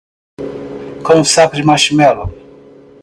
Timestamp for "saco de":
1.23-1.61